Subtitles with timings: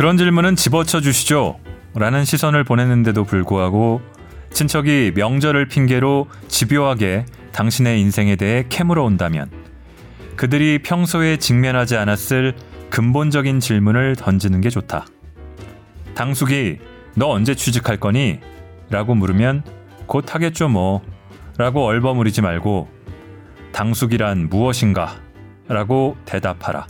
[0.00, 1.60] 그런 질문은 집어쳐 주시죠.
[1.94, 4.00] 라는 시선을 보냈는데도 불구하고
[4.50, 9.50] 친척이 명절을 핑계로 집요하게 당신의 인생에 대해 캐물어 온다면
[10.36, 12.54] 그들이 평소에 직면하지 않았을
[12.88, 15.04] 근본적인 질문을 던지는 게 좋다.
[16.14, 16.78] 당숙이
[17.14, 18.40] 너 언제 취직할 거니?
[18.88, 19.62] 라고 물으면
[20.06, 21.02] 곧 하겠죠 뭐
[21.58, 22.88] 라고 얼버무리지 말고
[23.72, 25.20] 당숙이란 무엇인가?
[25.68, 26.86] 라고 대답하라.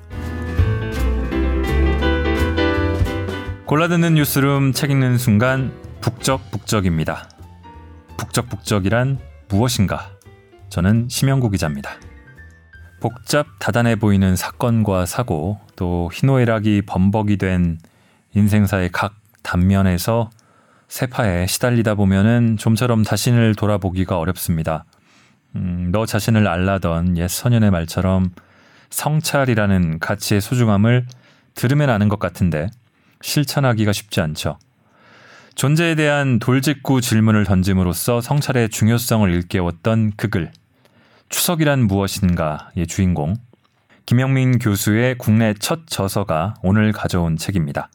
[3.70, 7.28] 골라듣는 뉴스룸 책 읽는 순간 북적북적입니다.
[8.16, 10.10] 북적북적이란 무엇인가?
[10.70, 11.92] 저는 심영구 기자입니다.
[12.98, 17.78] 복잡 다단해 보이는 사건과 사고 또 희노애락이 범벅이 된
[18.34, 19.14] 인생사의 각
[19.44, 20.30] 단면에서
[20.88, 24.84] 세파에 시달리다 보면은 좀처럼 자신을 돌아보기가 어렵습니다.
[25.54, 28.32] 음, 너 자신을 알라던 옛 소년의 말처럼
[28.90, 31.06] 성찰이라는 가치의 소중함을
[31.54, 32.68] 들으면 아는 것 같은데
[33.22, 34.58] 실천하기가 쉽지 않죠.
[35.54, 40.52] 존재에 대한 돌직구 질문을 던짐으로써 성찰의 중요성을 일깨웠던 그 글.
[41.28, 43.36] 추석이란 무엇인가의 주인공
[44.06, 47.90] 김영민 교수의 국내 첫 저서가 오늘 가져온 책입니다.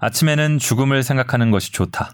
[0.00, 2.12] 아침에는 죽음을 생각하는 것이 좋다.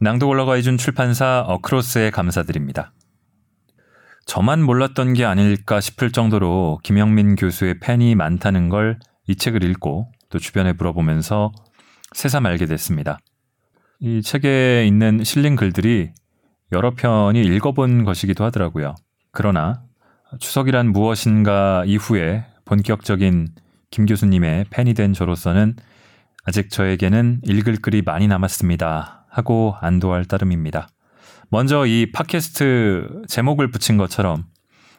[0.00, 2.92] 낭독 올라가 해준 출판사 어크로스에 감사드립니다.
[4.26, 10.38] 저만 몰랐던 게 아닐까 싶을 정도로 김영민 교수의 팬이 많다는 걸 이 책을 읽고 또
[10.38, 11.52] 주변에 물어보면서
[12.14, 13.18] 새삼 알게 됐습니다.
[14.00, 16.10] 이 책에 있는 실린 글들이
[16.72, 18.94] 여러 편이 읽어본 것이기도 하더라고요.
[19.30, 19.82] 그러나
[20.40, 23.48] 추석이란 무엇인가 이후에 본격적인
[23.90, 25.76] 김 교수님의 팬이 된 저로서는
[26.44, 29.26] 아직 저에게는 읽을 글이 많이 남았습니다.
[29.28, 30.88] 하고 안도할 따름입니다.
[31.50, 34.46] 먼저 이 팟캐스트 제목을 붙인 것처럼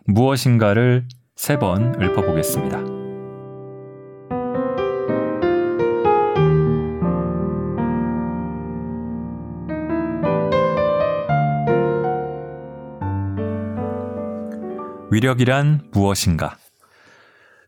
[0.05, 2.92] 무엇인가를 세 번 읊어보겠습니다.
[15.13, 16.57] 위력이란 무엇인가?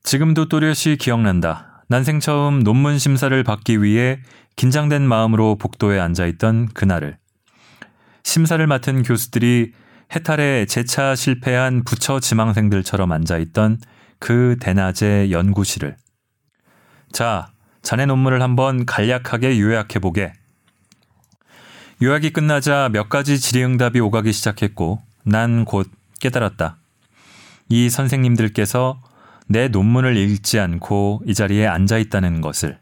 [0.04, 1.84] 지금도 또렷이 기억난다.
[1.88, 4.20] 난생 처음 논문 심사를 받기 위해
[4.56, 7.20] 긴장된 마음으로 복도에 앉아있던 그날을.
[8.24, 9.74] 심사를 맡은 교수들이
[10.16, 13.78] 해탈에 재차 실패한 부처 지망생들처럼 앉아있던
[14.18, 15.98] 그 대낮의 연구실을.
[17.12, 17.52] 자,
[17.84, 20.34] 자네 논문을 한번 간략하게 요약해보게.
[22.02, 26.80] 요약이 끝나자 몇 가지 질의응답이 오가기 시작했고, 난 곧 깨달았다.
[27.70, 29.02] 이 선생님들께서
[29.48, 32.80] 내 논문을 읽지 않고 이 자리에 앉아 있다는 것을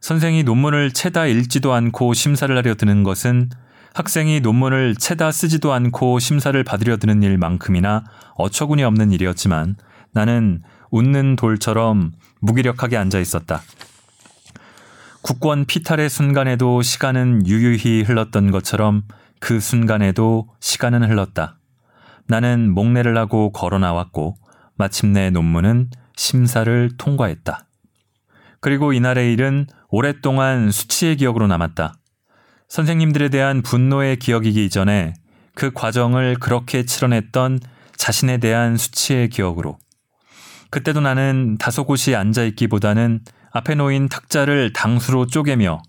[0.00, 3.50] 선생이 논문을 채다 읽지도 않고 심사를 하려 드는 것은
[3.94, 8.04] 학생이 논문을 채다 쓰지도 않고 심사를 받으려 드는 일만큼이나
[8.34, 9.76] 어처구니 없는 일이었지만
[10.12, 13.62] 나는 웃는 돌처럼 무기력하게 앉아 있었다.
[15.22, 19.04] 국권 피탈의 순간에도 시간은 유유히 흘렀던 것처럼
[19.38, 21.58] 그 순간에도 시간은 흘렀다.
[22.28, 24.36] 나는 목례를 하고 걸어 나왔고
[24.76, 27.66] 마침내 논문은 심사를 통과했다.
[28.60, 31.94] 그리고 이날의 일은 오랫동안 수치의 기억으로 남았다.
[32.68, 35.14] 선생님들에 대한 분노의 기억이기 이전에
[35.54, 37.60] 그 과정을 그렇게 치러냈던
[37.96, 39.78] 자신에 대한 수치의 기억으로.
[40.70, 45.82] 그때도 나는 다소 곳이 앉아있기보다는 앞에 놓인 탁자를 당수로 쪼개며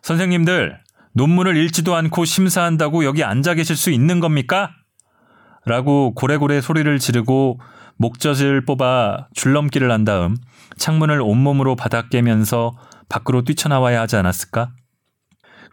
[0.00, 0.80] 선생님들,
[1.12, 4.70] 논문을 읽지도 않고 심사한다고 여기 앉아 계실 수 있는 겁니까?
[5.64, 7.60] 라고 고래고래 소리를 지르고
[7.96, 10.36] 목젖을 뽑아 줄넘기를 한 다음
[10.76, 12.72] 창문을 온몸으로 바닥 깨면서
[13.08, 14.70] 밖으로 뛰쳐나와야 하지 않았을까?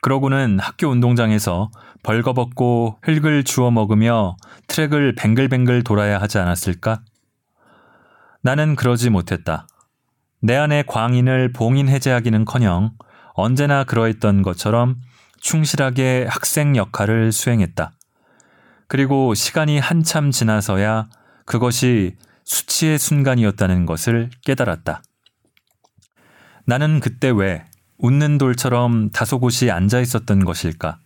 [0.02, 1.72] 그러고는 학교 운동장에서
[2.04, 7.02] 벌거벗고 흙을 주워 먹으며 트랙을 뱅글뱅글 돌아야 하지 않았을까?
[8.42, 9.68] 나는 그러지 못했다.
[10.42, 12.92] 내 안의 광인을 봉인 해제하기는 커녕
[13.34, 14.96] 언제나 그러했던 것처럼
[15.42, 17.92] 충실하게 학생 역할을 수행했다.
[18.90, 21.10] 그리고 시간이 한참 지나서야
[21.46, 25.04] 그것이 수치의 순간이었다는 것을 깨달았다.
[26.66, 27.66] 나는 그때 왜
[28.00, 30.98] 웃는 돌처럼 다소곳이 앉아 있었던 것일까?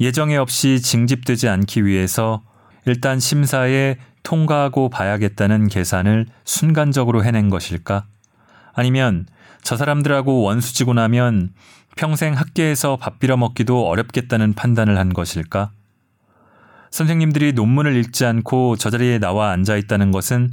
[0.00, 2.42] 예정에 없이 징집되지 않기 위해서
[2.86, 8.06] 일단 심사에 통과하고 봐야겠다는 계산을 순간적으로 해낸 것일까?
[8.72, 9.26] 아니면
[9.62, 11.52] 저 사람들하고 원수지고 나면
[11.94, 15.70] 평생 학계에서 밥 빌어 먹기도 어렵겠다는 판단을 한 것일까?
[16.94, 20.50] 선생님들이 논문을 읽지 않고 저 자리에 나와 앉아 있다는 것은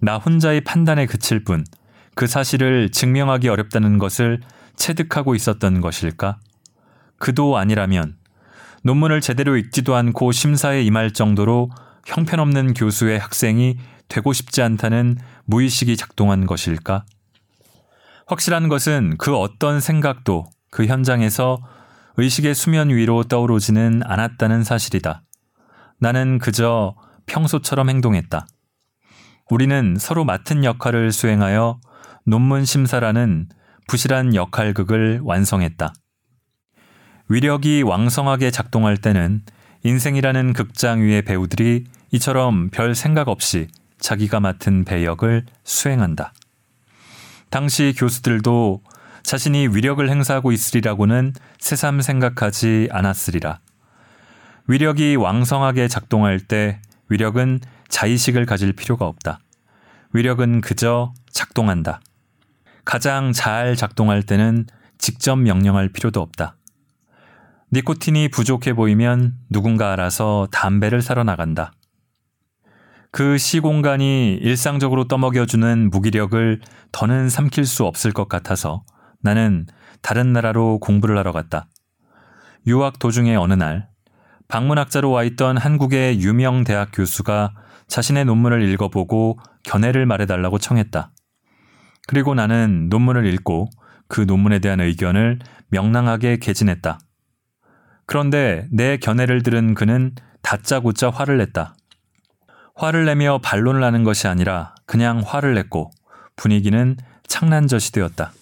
[0.00, 1.64] 나 혼자의 판단에 그칠 뿐
[2.16, 4.40] 그 사실을 증명하기 어렵다는 것을
[4.74, 6.38] 체득하고 있었던 것일까?
[7.18, 8.16] 그도 아니라면
[8.82, 11.70] 논문을 제대로 읽지도 않고 심사에 임할 정도로
[12.06, 13.76] 형편없는 교수의 학생이
[14.08, 17.04] 되고 싶지 않다는 무의식이 작동한 것일까?
[18.26, 21.58] 확실한 것은 그 어떤 생각도 그 현장에서
[22.16, 25.25] 의식의 수면 위로 떠오르지는 않았다는 사실이다.
[25.98, 26.94] 나는 그저
[27.26, 28.46] 평소처럼 행동했다.
[29.50, 31.80] 우리는 서로 맡은 역할을 수행하여
[32.24, 33.48] 논문 심사라는
[33.88, 35.92] 부실한 역할극을 완성했다.
[37.28, 39.42] 위력이 왕성하게 작동할 때는
[39.84, 46.32] 인생이라는 극장 위의 배우들이 이처럼 별 생각 없이 자기가 맡은 배역을 수행한다.
[47.50, 48.82] 당시 교수들도
[49.22, 53.60] 자신이 위력을 행사하고 있으리라고는 새삼 생각하지 않았으리라.
[54.68, 59.38] 위력이 왕성하게 작동할 때 위력은 자의식을 가질 필요가 없다.
[60.12, 62.00] 위력은 그저 작동한다.
[62.84, 64.66] 가장 잘 작동할 때는
[64.98, 66.56] 직접 명령할 필요도 없다.
[67.72, 71.72] 니코틴이 부족해 보이면 누군가 알아서 담배를 사러 나간다.
[73.10, 76.60] 그 시공간이 일상적으로 떠먹여주는 무기력을
[76.92, 78.84] 더는 삼킬 수 없을 것 같아서
[79.20, 79.66] 나는
[80.02, 81.68] 다른 나라로 공부를 하러 갔다.
[82.66, 83.88] 유학 도중에 어느 날
[84.48, 87.54] 방문학자로 와 있던 한국의 유명 대학 교수가
[87.88, 91.10] 자신의 논문을 읽어보고 견해를 말해달라고 청했다.
[92.06, 93.68] 그리고 나는 논문을 읽고
[94.08, 96.98] 그 논문에 대한 의견을 명랑하게 개진했다.
[98.06, 101.74] 그런데 내 견해를 들은 그는 다짜고짜 화를 냈다.
[102.76, 105.90] 화를 내며 반론을 하는 것이 아니라 그냥 화를 냈고
[106.36, 106.96] 분위기는
[107.26, 108.32] 창난젓이 되었다.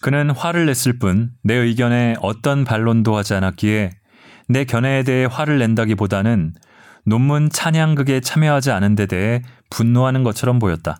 [0.00, 3.99] 그는 화를 냈을 뿐 내 의견에 어떤 반론도 하지 않았기에
[4.50, 6.54] 내 견해에 대해 화를 낸다기보다는
[7.04, 10.98] 논문 찬양극에 참여하지 않은 데 대해 분노하는 것처럼 보였다.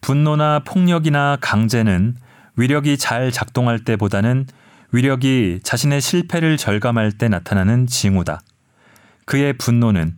[0.00, 2.14] 분노나 폭력이나 강제는
[2.56, 4.46] 위력이 잘 작동할 때보다는
[4.92, 8.42] 위력이 자신의 실패를 절감할 때 나타나는 징후다.
[9.26, 10.16] 그의 분노는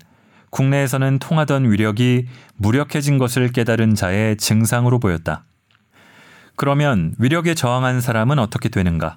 [0.51, 2.27] 국내에서는 통하던 위력이
[2.57, 5.47] 무력해진 것을 깨달은 자의 증상으로 보였다.
[6.57, 9.17] 그러면 위력에 저항한 사람은 어떻게 되는가?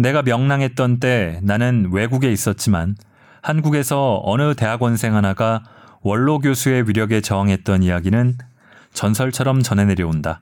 [0.00, 2.96] 내가 명랑했던 때 나는 외국에 있었지만
[3.42, 5.62] 한국에서 어느 대학원생 하나가
[6.00, 8.38] 원로 교수의 위력에 저항했던 이야기는
[8.94, 10.40] 전설처럼 전해 내려온다.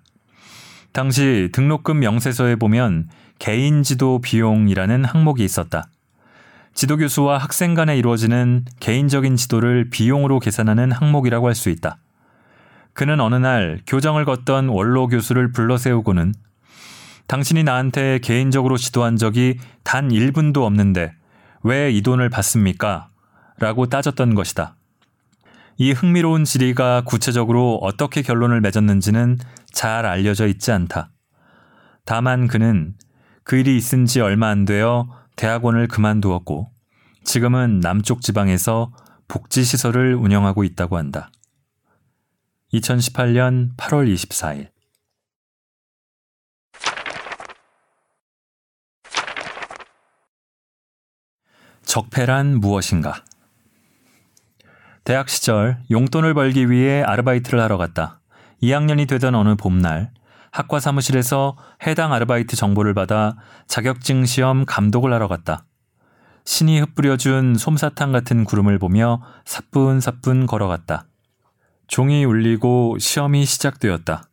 [0.93, 3.08] 당시 등록금 명세서에 보면
[3.38, 5.88] 개인 지도 비용이라는 항목이 있었다.
[6.75, 11.99] 지도 교수와 학생 간에 이루어지는 개인적인 지도를 비용으로 계산하는 항목이라고 할 수 있다.
[12.93, 16.34] 그는 어느 날 교정을 걷던 원로 교수를 불러 세우고는
[17.28, 21.12] 당신이 나한테 개인적으로 지도한 적이 단 1분도 없는데
[21.62, 23.10] 왜 이 돈을 받습니까?
[23.58, 24.76] 라고 따졌던 것이다.
[25.76, 29.38] 이 흥미로운 질의가 구체적으로 어떻게 결론을 맺었는지는
[29.72, 31.10] 잘 알려져 있지 않다.
[32.04, 32.94] 다만 그는
[33.44, 36.70] 그 일이 있은 지 얼마 안 되어 대학원을 그만두었고
[37.25, 38.92] 지금은 남쪽 지방에서
[39.28, 41.30] 복지시설을 운영하고 있다고 한다.
[42.72, 44.69] 2018년 8월 24일
[51.88, 53.25] 적폐란 무엇인가?
[55.05, 58.20] 대학 시절 용돈을 벌기 위해 아르바이트를 하러 갔다.
[58.62, 60.12] 2학년이 되던 어느 봄날
[60.52, 61.56] 학과 사무실에서
[61.87, 63.37] 해당 아르바이트 정보를 받아
[63.69, 65.64] 자격증 시험 감독을 하러 갔다.
[66.44, 71.07] 신이 흩뿌려준 솜사탕 같은 구름을 보며 사뿐사뿐 걸어갔다.
[71.87, 74.28] 종이 울리고 시험이 시작되었다.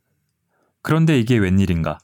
[0.81, 1.99] 그런데 이게 웬일인가?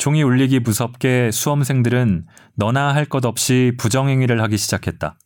[0.00, 5.18] 종이 울리기 무섭게 수험생들은 너나 할 것 없이 부정행위를 하기 시작했다.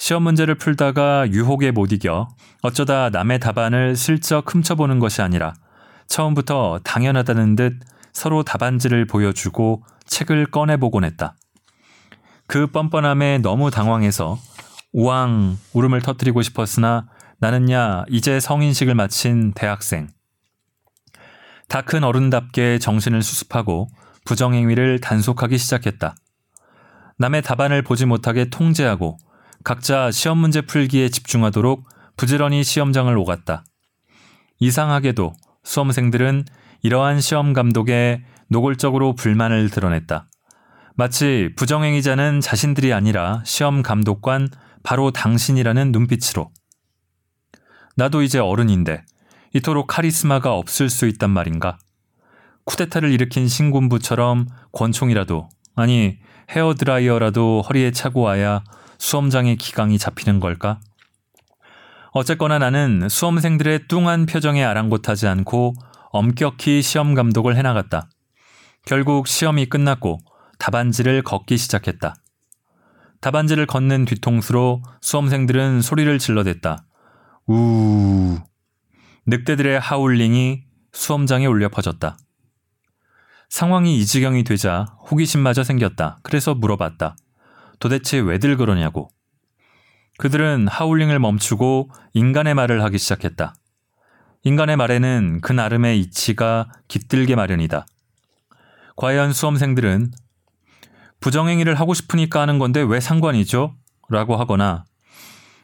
[0.00, 2.26] 시험 문제를 풀다가 유혹에 못 이겨
[2.62, 5.54] 어쩌다 남의 답안을 슬쩍 훔쳐보는 것이 아니라
[6.08, 7.78] 처음부터 당연하다는 듯
[8.12, 11.36] 서로 답안지를 보여주고 책을 꺼내보곤 했다.
[12.48, 14.36] 그 뻔뻔함에 너무 당황해서
[14.94, 17.06] 우왕 울음을 터뜨리고 싶었으나
[17.38, 20.08] 나는야 이제 성인식을 마친 대학생.
[21.68, 23.88] 다 큰 어른답게 정신을 수습하고
[24.24, 26.14] 부정행위를 단속하기 시작했다.
[27.18, 29.18] 남의 답안을 보지 못하게 통제하고
[29.64, 33.64] 각자 시험 문제 풀기에 집중하도록 부지런히 시험장을 오갔다.
[34.60, 35.32] 이상하게도
[35.64, 36.44] 수험생들은
[36.82, 40.28] 이러한 시험 감독에 노골적으로 불만을 드러냈다.
[40.94, 44.48] 마치 부정행위자는 자신들이 아니라 시험 감독관
[44.82, 46.50] 바로 당신이라는 눈빛으로.
[47.96, 49.04] 나도 이제 어른인데
[49.52, 51.78] 이토록 카리스마가 없을 수 있단 말인가?
[52.64, 56.18] 쿠데타를 일으킨 신군부처럼 권총이라도 아니
[56.50, 58.62] 헤어드라이어라도 허리에 차고 와야
[58.98, 60.80] 수험장의 기강이 잡히는 걸까?
[62.12, 65.74] 어쨌거나 나는 수험생들의 뚱한 표정에 아랑곳하지 않고
[66.10, 68.08] 엄격히 시험 감독을 해나갔다.
[68.86, 70.18] 결국 시험이 끝났고
[70.58, 72.14] 답안지를 걷기 시작했다.
[73.20, 76.84] 답안지를 걷는 뒤통수로 수험생들은 소리를 질러댔다.
[77.48, 78.38] 우.
[79.28, 82.16] 늑대들의 하울링이 수험장에 울려 퍼졌다.
[83.48, 86.20] 상황이 이 지경이 되자 호기심마저 생겼다.
[86.22, 87.16] 그래서 물어봤다.
[87.80, 89.08] 도대체 왜들 그러냐고.
[90.18, 93.54] 그들은 하울링을 멈추고 인간의 말을 하기 시작했다.
[94.44, 97.84] 인간의 말에는 그 나름의 이치가 깃들게 마련이다.
[98.94, 100.12] 과연 수험생들은
[101.20, 103.74] 부정행위를 하고 싶으니까 하는 건데 왜 상관이죠?
[104.08, 104.84] 라고 하거나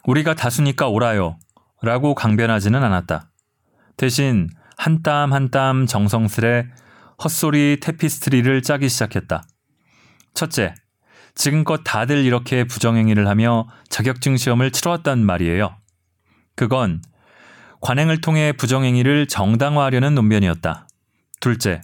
[0.04, 1.38] 우리가 다수니까 오라요.
[1.80, 3.31] 라고 강변하지는 않았다.
[3.96, 6.66] 대신 한 땀 한 땀 정성스레
[7.22, 9.44] 헛소리 테피스트리를 짜기 시작했다.
[10.34, 10.74] 첫째,
[11.34, 15.76] 지금껏 다들 이렇게 부정행위를 하며 자격증 시험을 치러왔단 말이에요.
[16.56, 17.02] 그건
[17.80, 20.88] 관행을 통해 부정행위를 정당화하려는 논변이었다.
[21.40, 21.80] 둘째,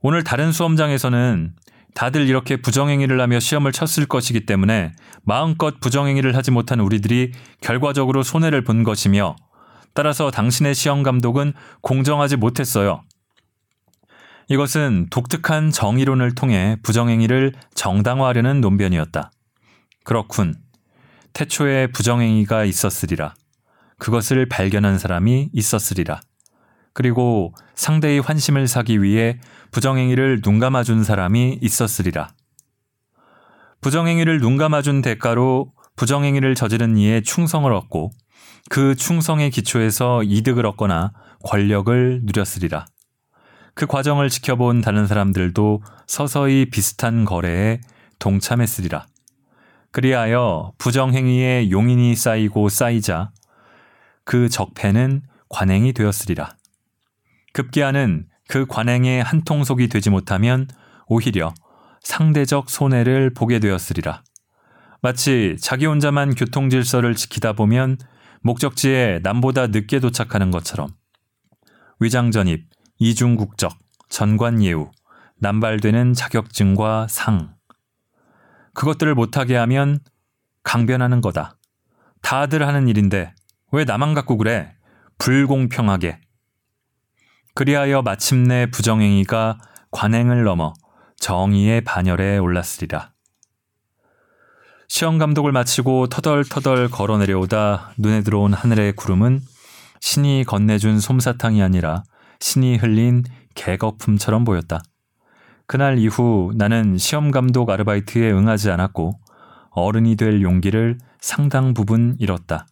[0.00, 1.54] 오늘 다른 수험장에서는
[1.94, 4.92] 다들 이렇게 부정행위를 하며 시험을 쳤을 것이기 때문에
[5.22, 7.32] 마음껏 부정행위를 하지 못한 우리들이
[7.62, 9.34] 결과적으로 손해를 본 것이며
[9.96, 13.02] 따라서 당신의 시험 감독은 공정하지 못했어요.
[14.48, 19.32] 이것은 독특한 정의론을 통해 부정행위를 정당화하려는 논변이었다.
[20.04, 20.54] 그렇군.
[21.32, 23.34] 태초에 부정행위가 있었으리라.
[23.98, 26.20] 그것을 발견한 사람이 있었으리라.
[26.92, 32.28] 그리고 상대의 환심을 사기 위해 부정행위를 눈 감아준 사람이 있었으리라.
[33.80, 38.10] 부정행위를 눈 감아준 대가로 부정행위를 저지른 이의 충성을 얻고
[38.68, 41.12] 그 충성의 기초에서 이득을 얻거나
[41.44, 42.86] 권력을 누렸으리라.
[43.74, 47.80] 그 과정을 지켜본 다른 사람들도 서서히 비슷한 거래에
[48.18, 49.06] 동참했으리라.
[49.92, 53.30] 그리하여 부정행위의 용인이 쌓이고 쌓이자
[54.24, 56.56] 그 적폐는 관행이 되었으리라.
[57.52, 60.68] 급기야는 그 관행의 한 통속이 되지 못하면
[61.06, 61.54] 오히려
[62.02, 64.22] 상대적 손해를 보게 되었으리라.
[65.02, 67.98] 마치 자기 혼자만 교통 질서를 지키다 보면
[68.46, 70.90] 목적지에 남보다 늦게 도착하는 것처럼
[71.98, 73.76] 위장전입, 이중국적,
[74.08, 74.92] 전관예우,
[75.38, 77.56] 남발되는 자격증과 상.
[78.74, 79.98] 그것들을 못하게 하면
[80.62, 81.58] 강변하는 거다.
[82.22, 83.34] 다들 하는 일인데
[83.72, 84.76] 왜 나만 갖고 그래?
[85.18, 86.20] 불공평하게.
[87.54, 89.58] 그리하여 마침내 부정행위가
[89.90, 90.72] 관행을 넘어
[91.16, 93.15] 정의의 반열에 올랐으리라.
[94.88, 99.40] 시험 감독을 마치고 터덜터덜 걸어 내려오다 눈에 들어온 하늘의 구름은
[100.00, 102.04] 신이 건네준 솜사탕이 아니라
[102.38, 103.24] 신이 흘린
[103.54, 104.80] 개거품처럼 보였다.
[105.66, 109.18] 그날 이후 나는 시험 감독 아르바이트에 응하지 않았고
[109.70, 112.66] 어른이 될 용기를 상당 부분 잃었다.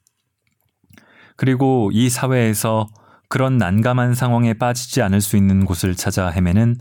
[1.37, 2.87] 그리고 이 사회에서
[3.29, 6.77] 그런 난감한 상황에 빠지지 않을 수 있는 곳을 찾아 헤매는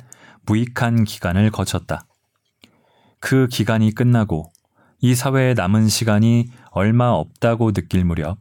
[0.45, 2.05] 무익한 기간을 거쳤다.
[3.19, 4.52] 그 기간이 끝나고
[5.05, 8.37] 이 사회에 남은 시간이 얼마 없다고 느낄 무렵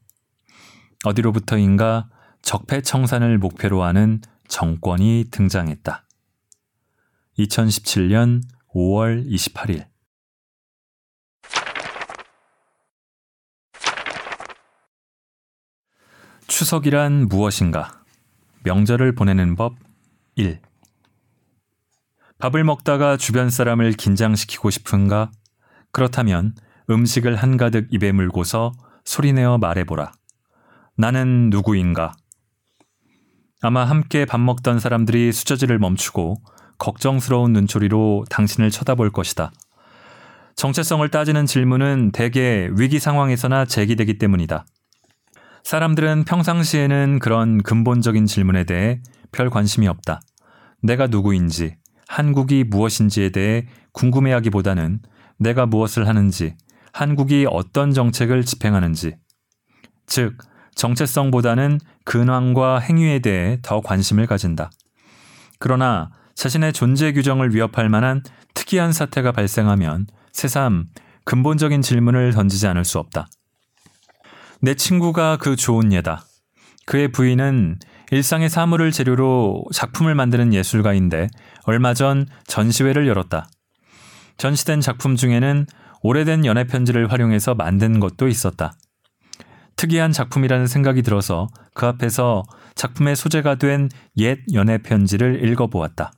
[1.02, 2.08] 어디로부터인가
[2.42, 6.06] 적폐청산을 목표로 하는 정권이 등장했다.
[7.36, 8.42] 2017년
[8.76, 9.88] 5월 28일
[16.46, 18.04] 추석이란 무엇인가?
[18.62, 19.74] 명절을 보내는 법
[20.36, 20.60] 1.
[22.38, 25.32] 밥을 먹다가 주변 사람을 긴장시키고 싶은가?
[25.92, 26.54] 그렇다면
[26.90, 28.72] 음식을 한가득 입에 물고서
[29.04, 30.12] 소리내어 말해보라.
[30.96, 32.14] 나는 누구인가?
[33.60, 36.42] 아마 함께 밥 먹던 사람들이 수저질을 멈추고
[36.78, 39.52] 걱정스러운 눈초리로 당신을 쳐다볼 것이다.
[40.56, 44.66] 정체성을 따지는 질문은 대개 위기 상황에서나 제기되기 때문이다.
[45.62, 50.20] 사람들은 평상시에는 그런 근본적인 질문에 대해 별 관심이 없다.
[50.82, 51.76] 내가 누구인지,
[52.08, 55.00] 한국이 무엇인지에 대해 궁금해하기보다는
[55.42, 56.54] 내가 무엇을 하는지,
[56.92, 59.16] 한국이 어떤 정책을 집행하는지,
[60.06, 60.38] 즉,
[60.74, 64.70] 정체성보다는 근황과 행위에 대해 더 관심을 가진다.
[65.58, 68.22] 그러나 자신의 존재 규정을 위협할 만한
[68.54, 70.86] 특이한 사태가 발생하면 새삼
[71.24, 73.28] 근본적인 질문을 던지지 않을 수 없다.
[74.60, 76.24] 내 친구가 그 좋은 예다.
[76.86, 77.78] 그의 부인은
[78.10, 81.28] 일상의 사물을 재료로 작품을 만드는 예술가인데
[81.64, 83.48] 얼마 전 전시회를 열었다.
[84.38, 85.66] 전시된 작품 중에는
[86.02, 88.74] 오래된 연애 편지를 활용해서 만든 것도 있었다.
[89.76, 92.42] 특이한 작품이라는 생각이 들어서 그 앞에서
[92.74, 96.12] 작품의 소재가 된 옛 연애 편지를 읽어보았다.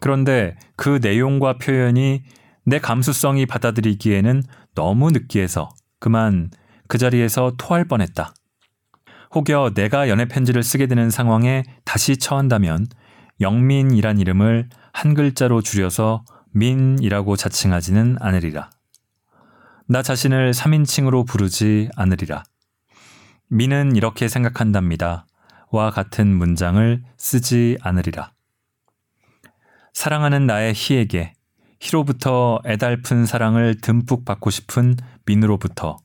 [0.00, 2.22] 그런데 그 내용과 표현이
[2.64, 4.42] 내 감수성이 받아들이기에는
[4.74, 5.68] 너무 느끼해서
[6.00, 6.50] 그만
[6.88, 8.34] 그 자리에서 토할 뻔했다.
[9.34, 12.86] 혹여 내가 연애 편지를 쓰게 되는 상황에 다시 처한다면
[13.40, 18.70] 영민이란 이름을 한 글자로 줄여서 민이라고 자칭하지는 않으리라.
[19.86, 22.44] 나 자신을 3인칭으로 부르지 않으리라.
[23.48, 25.26] 미는 이렇게 생각한답니다.
[25.70, 28.32] 와 같은 문장을 쓰지 않으리라.
[29.92, 31.34] 사랑하는 나의 희에게
[31.80, 35.96] 희로부터 애달픈 사랑을 듬뿍 받고 싶은 민으로부터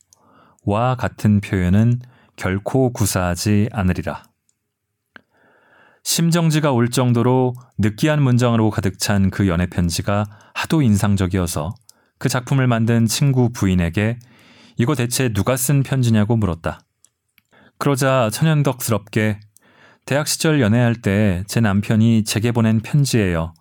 [0.63, 2.01] 와 같은 표현은
[2.35, 4.23] 결코 구사하지 않으리라.
[6.07, 11.75] 심정지가 올 정도로 느끼한 문장으로 가득 찬 그 연애 편지가 하도 인상적이어서
[12.17, 14.17] 그 작품을 만든 친구 부인에게
[14.77, 16.79] 이거 대체 누가 쓴 편지냐고 물었다.
[17.77, 19.41] 그러자 천연덕스럽게
[20.05, 23.53] 대학 시절 연애할 때 제 남편이 제게 보낸 편지예요.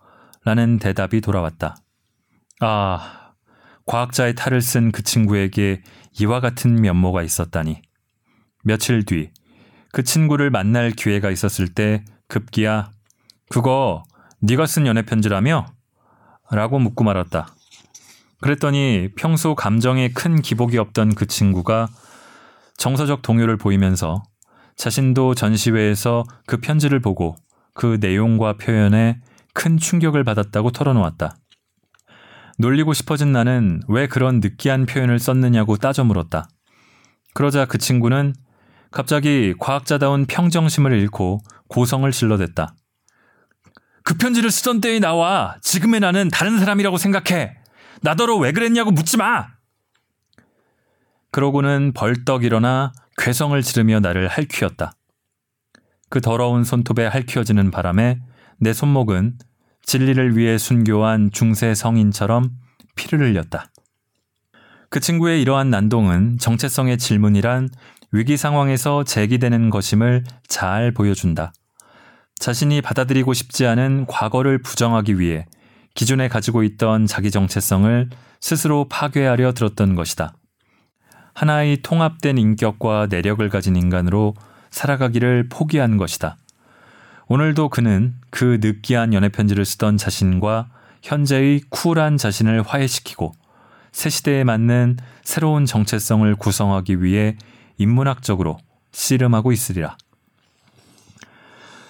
[0.45, 1.75] 라는 대답이 돌아왔다.
[2.61, 3.33] 아,
[3.85, 5.81] 과학자의 탈을 쓴 그 친구에게
[6.21, 7.81] 이와 같은 면모가 있었다니.
[8.63, 9.31] 며칠 뒤,
[9.91, 12.91] 그 친구를 만날 기회가 있었을 때 급기야
[13.49, 14.03] 그거
[14.39, 15.65] 네가 쓴 연애 편지라며?
[16.51, 17.53] 라고 묻고 말았다.
[18.41, 21.87] 그랬더니 평소 감정에 큰 기복이 없던 그 친구가
[22.77, 24.23] 정서적 동요를 보이면서
[24.75, 27.35] 자신도 전시회에서 그 편지를 보고
[27.73, 29.19] 그 내용과 표현에
[29.53, 31.35] 큰 충격을 받았다고 털어놓았다.
[32.59, 36.47] 놀리고 싶어진 나는 왜 그런 느끼한 표현을 썼느냐고 따져 물었다.
[37.33, 38.33] 그러자 그 친구는
[38.91, 42.75] 갑자기 과학자다운 평정심을 잃고 고성을 질러댔다.
[44.03, 47.57] 그 편지를 쓰던 때의 나와 지금의 나는 다른 사람이라고 생각해.
[48.01, 49.47] 나더러 왜 그랬냐고 묻지 마!
[51.31, 54.93] 그러고는 벌떡 일어나 괴성을 지르며 나를 할퀴었다.
[56.09, 58.19] 그 더러운 손톱에 할퀴어지는 바람에
[58.59, 59.37] 내 손목은
[59.83, 62.51] 진리를 위해 순교한 중세 성인처럼
[62.95, 63.71] 피를 흘렸다.
[64.89, 67.69] 그 친구의 이러한 난동은 정체성의 질문이란
[68.11, 71.51] 위기 상황에서 제기되는 것임을 잘 보여준다.
[72.39, 75.45] 자신이 받아들이고 싶지 않은 과거를 부정하기 위해
[75.93, 78.09] 기존에 가지고 있던 자기 정체성을
[78.39, 80.33] 스스로 파괴하려 들었던 것이다.
[81.33, 84.35] 하나의 통합된 인격과 내력을 가진 인간으로
[84.69, 86.37] 살아가기를 포기한 것이다.
[87.27, 90.69] 오늘도 그는 그 느끼한 연애 편지를 쓰던 자신과
[91.03, 93.33] 현재의 쿨한 자신을 화해시키고
[93.91, 97.35] 새 시대에 맞는 새로운 정체성을 구성하기 위해
[97.77, 98.57] 인문학적으로
[98.91, 99.97] 씨름하고 있으리라.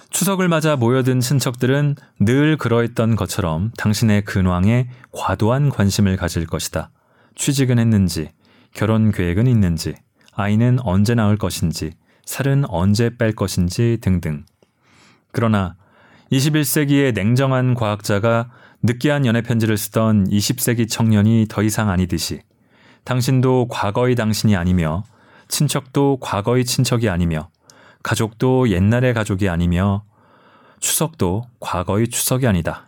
[0.10, 6.90] 추석을 맞아 모여든 친척들은 늘 그러했던 것처럼 당신의 근황에 과도한 관심을 가질 것이다.
[7.36, 8.32] 취직은 했는지,
[8.74, 9.96] 결혼 계획은 있는지,
[10.34, 11.92] 아이는 언제 낳을 것인지,
[12.26, 14.46] 살은 언제 뺄 것인지 등등.
[15.32, 15.76] 그러나
[16.32, 18.50] 21세기의 냉정한 과학자가
[18.84, 22.42] 느끼한 연애 편지를 쓰던 20세기 청년이 더 이상 아니듯이
[23.04, 25.04] 당신도 과거의 당신이 아니며
[25.48, 27.50] 친척도 과거의 친척이 아니며
[28.04, 30.04] 가족도 옛날의 가족이 아니며
[30.80, 32.88] 추석도 과거의 추석이 아니다.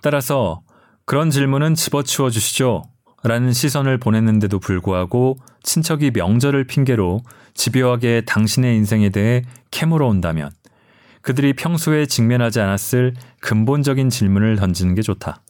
[0.00, 0.62] 따라서
[1.04, 2.84] 그런 질문은 집어치워 주시죠.
[3.24, 7.20] 라는 시선을 보냈는데도 불구하고 친척이 명절을 핑계로
[7.54, 10.50] 집요하게 당신의 인생에 대해 캐물어 온다면
[11.20, 15.42] 그들이 평소에 직면하지 않았을 근본적인 질문을 던지는 게 좋다.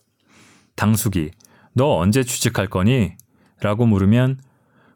[0.76, 1.30] 당숙이,
[1.74, 3.12] 너 언제 취직할 거니?
[3.60, 4.38] 라고 물으면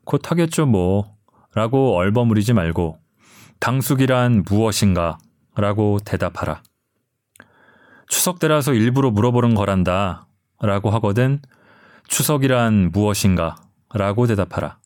[0.05, 1.16] 곧 하겠죠 뭐.
[1.57, 2.99] 라고 얼버무리지 말고
[3.61, 5.17] 당숙이란 무엇인가?
[5.57, 6.63] 라고 대답하라.
[8.09, 10.27] 추석 때라서 일부러 물어보는 거란다.
[10.61, 11.41] 라고 하거든
[12.09, 13.57] 추석이란 무엇인가?
[13.95, 14.79] 라고 대답하라.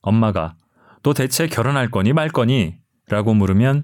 [0.00, 0.54] 엄마가
[1.02, 2.76] 너 대체 결혼할 거니 말 거니?
[3.08, 3.82] 라고 물으면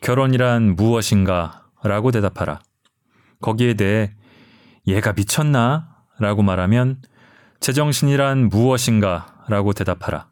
[0.00, 1.64] 결혼이란 무엇인가?
[1.82, 2.60] 라고 대답하라.
[3.40, 4.14] 거기에 대해
[4.86, 6.04] 얘가 미쳤나?
[6.20, 7.02] 라고 말하면
[7.58, 9.42] 제정신이란 무엇인가?
[9.48, 10.31] 라고 대답하라.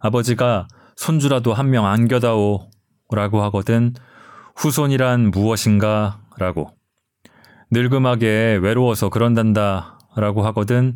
[0.00, 2.70] 아버지가 손주라도 한 명 안겨다오
[3.10, 3.94] 라고 하거든
[4.56, 6.70] 후손이란 무엇인가 라고.
[7.70, 10.94] 늙음하게 외로워서 그런단다 라고 하거든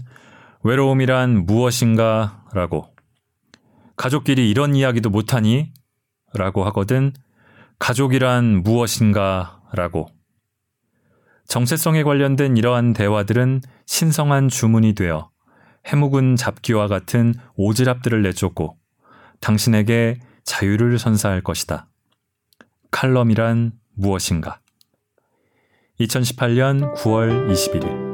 [0.65, 2.95] 외로움이란 무엇인가 라고.
[3.97, 5.73] 가족끼리 이런 이야기도 못하니?
[6.35, 7.13] 라고 하거든
[7.79, 10.09] 가족이란 무엇인가 라고.
[11.47, 15.31] 정체성에 관련된 이러한 대화들은 신성한 주문이 되어
[15.87, 18.79] 해묵은 잡기와 같은 오지랖들을 내쫓고
[19.43, 21.89] 당신에게 자유를 선사할 것이다.
[22.91, 24.61] 칼럼이란 무엇인가?
[26.01, 28.13] 2018년 9월 21일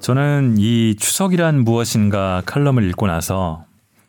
[0.00, 3.66] 저는 이 추석이란 무엇인가 칼럼을 읽고 나서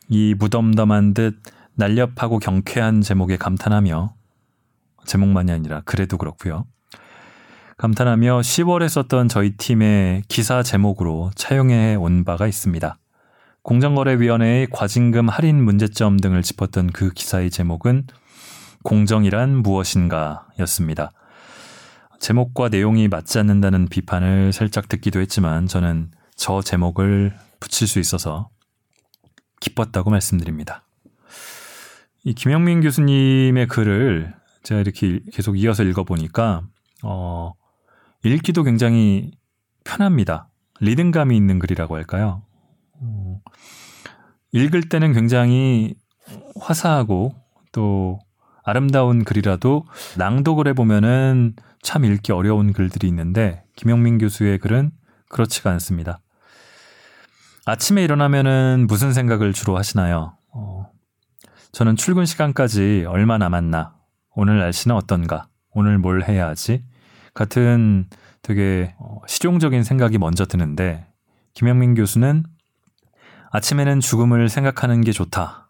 [0.08, 1.39] 이 무덤덤한 듯
[1.76, 4.18] 날렵하고 경쾌한 제목에 감탄하며
[5.05, 6.65] 제목만이 아니라 그래도 그렇고요.
[7.77, 12.97] 감탄하며 10월에 썼던 저희 팀의 기사 제목으로 차용해 온 바가 있습니다.
[13.62, 18.07] 공정거래위원회의 과징금 할인 문제점 등을 짚었던 그 기사의 제목은
[18.83, 21.12] 공정이란 무엇인가 였습니다.
[22.19, 28.49] 제목과 내용이 맞지 않는다는 비판을 살짝 듣기도 했지만 저는 저 제목을 붙일 수 있어서
[29.62, 30.83] 기뻤다고 말씀드립니다.
[32.23, 34.33] 이 김영민 교수님의 글을
[34.63, 36.63] 제가 이렇게 계속 이어서 읽어보니까,
[37.04, 37.54] 어,
[38.24, 39.32] 읽기도 굉장히
[39.84, 40.50] 편합니다.
[40.82, 42.43] 리듬감이 있는 글이라고 할까요?
[42.93, 43.41] 어,
[44.52, 45.95] 읽을 때는 굉장히
[46.60, 47.34] 화사하고
[47.72, 48.19] 또
[48.63, 49.86] 아름다운 글이라도
[50.17, 54.91] 낭독을 해보면은 참 읽기 어려운 글들이 있는데 김영민 교수의 글은
[55.30, 56.19] 그렇지가 않습니다.
[57.65, 60.38] 아침에 일어나면은 무슨 생각을 주로 하시나요?
[60.54, 60.89] 어,
[61.72, 63.98] 저는 출근 시간까지 얼마 남았나?
[64.39, 65.49] 오늘 날씨는 어떤가?
[65.71, 66.82] 오늘 뭘 해야 하지?
[67.34, 68.08] 같은
[68.41, 71.06] 되게 어, 실용적인 생각이 먼저 드는데
[71.54, 72.45] 김영민 교수는
[73.52, 75.69] 아침에는 죽음을 생각하는 게 좋다.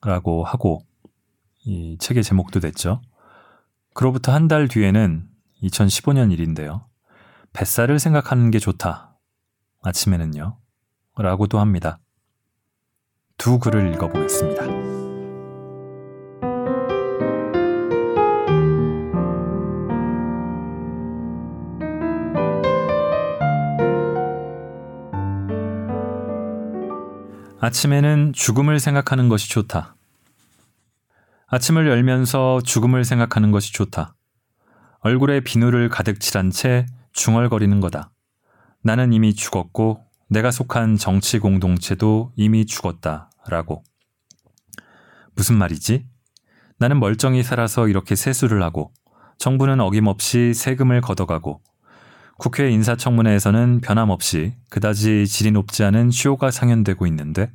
[0.00, 0.86] 라고 하고
[1.66, 3.02] 이 책의 제목도 됐죠.
[3.92, 5.28] 그로부터 한 달 뒤에는
[5.62, 6.86] 2015년 일인데요.
[7.52, 9.18] 뱃살을 생각하는 게 좋다.
[9.82, 10.56] 아침에는요.
[11.18, 11.98] 라고도 합니다.
[13.36, 14.95] 두 글을 읽어보겠습니다.
[27.66, 29.96] 아침에는 죽음을 생각하는 것이 좋다.
[31.48, 34.14] 아침을 열면서 죽음을 생각하는 것이 좋다.
[35.00, 38.12] 얼굴에 비누를 가득 칠한 채 중얼거리는 거다.
[38.84, 39.98] 나는 이미 죽었고
[40.28, 43.30] 내가 속한 정치 공동체도 이미 죽었다.
[43.48, 43.82] 라고.
[45.34, 46.06] 무슨 말이지?
[46.78, 48.92] 나는 멀쩡히 살아서 이렇게 세수를 하고
[49.38, 51.60] 정부는 어김없이 세금을 걷어가고
[52.38, 57.50] 국회 인사청문회에서는 변함없이 그다지 질이 높지 않은 쇼가 상연되고 있는데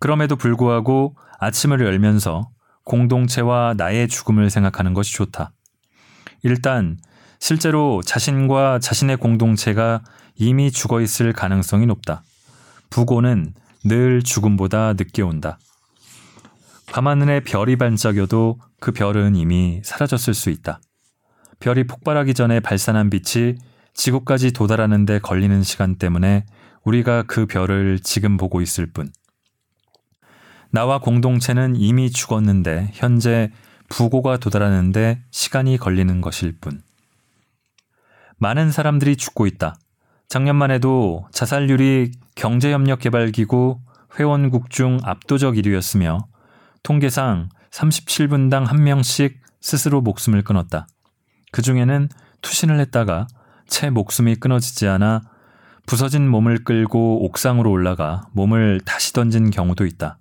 [0.00, 2.50] 그럼에도 불구하고 아침을 열면서
[2.84, 5.52] 공동체와 나의 죽음을 생각하는 것이 좋다.
[6.42, 6.98] 일단
[7.38, 10.02] 실제로 자신과 자신의 공동체가
[10.34, 12.22] 이미 죽어 있을 가능성이 높다.
[12.90, 15.58] 부고는 늘 죽음보다 늦게 온다.
[16.86, 20.80] 밤하늘에 별이 반짝여도 그 별은 이미 사라졌을 수 있다.
[21.64, 23.54] 별이 폭발하기 전에 발산한 빛이
[23.94, 26.44] 지구까지 도달하는데 걸리는 시간 때문에
[26.82, 29.10] 우리가 그 별을 지금 보고 있을 뿐.
[30.70, 33.50] 나와 공동체는 이미 죽었는데 현재
[33.88, 36.82] 부고가 도달하는데 시간이 걸리는 것일 뿐.
[38.36, 39.76] 많은 사람들이 죽고 있다.
[40.28, 43.80] 작년만 해도 자살률이 경제협력개발기구
[44.18, 46.26] 회원국 중 압도적 1위였으며
[46.82, 50.86] 통계상 37분당 1명씩 스스로 목숨을 끊었다.
[51.54, 52.08] 그 중에는
[52.42, 53.28] 투신을 했다가
[53.68, 55.22] 채 목숨이 끊어지지 않아
[55.86, 60.18] 부서진 몸을 끌고 옥상으로 올라가 몸을 다시 던진 경우도 있다.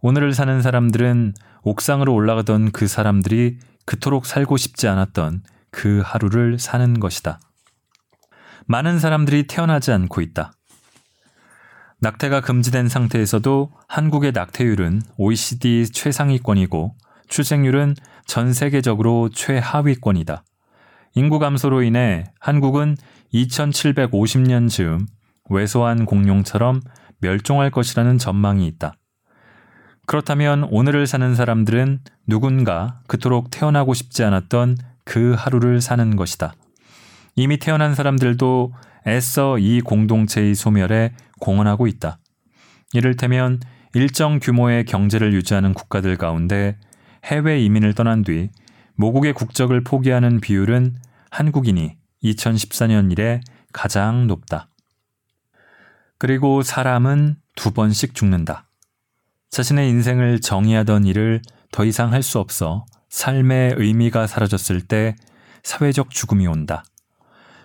[0.00, 7.38] 오늘을 사는 사람들은 옥상으로 올라가던 그 사람들이 그토록 살고 싶지 않았던 그 하루를 사는 것이다.
[8.66, 10.50] 많은 사람들이 태어나지 않고 있다.
[12.00, 16.96] 낙태가 금지된 상태에서도 한국의 낙태율은 OECD 최상위권이고
[17.28, 17.94] 출생률은
[18.26, 20.44] 전 세계적으로 최하위권이다.
[21.14, 22.96] 인구 감소로 인해 한국은
[23.34, 25.06] 2750년 즈음
[25.50, 26.80] 왜소한 공룡처럼
[27.20, 28.94] 멸종할 것이라는 전망이 있다.
[30.06, 36.54] 그렇다면 오늘을 사는 사람들은 누군가 그토록 태어나고 싶지 않았던 그 하루를 사는 것이다.
[37.36, 38.72] 이미 태어난 사람들도
[39.06, 42.18] 애써 이 공동체의 소멸에 공헌하고 있다.
[42.92, 43.60] 이를테면
[43.94, 46.76] 일정 규모의 경제를 유지하는 국가들 가운데
[47.24, 48.50] 해외 이민을 떠난 뒤
[48.94, 50.96] 모국의 국적을 포기하는 비율은
[51.30, 53.40] 한국인이 2014년 이래
[53.72, 54.68] 가장 높다.
[56.18, 58.68] 그리고 사람은 두 번씩 죽는다.
[59.50, 65.16] 자신의 인생을 정의하던 일을 더 이상 할 수 없어 삶의 의미가 사라졌을 때
[65.62, 66.84] 사회적 죽음이 온다.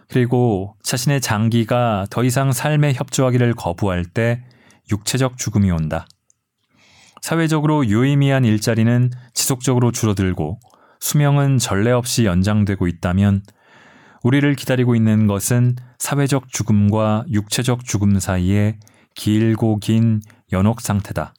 [0.10, 4.44] 그리고 자신의 장기가 더 이상 삶에 협조하기를 거부할 때
[4.92, 6.08] 육체적 죽음이 온다.
[7.28, 10.62] 사회적으로 유의미한 일자리는 지속적으로 줄어들고
[11.02, 13.42] 수명은 전례 없이 연장되고 있다면
[14.24, 18.80] 우리를 기다리고 있는 것은 사회적 죽음과 육체적 죽음 사이에
[19.14, 20.22] 길고 긴
[20.54, 21.34] 연옥 상태다.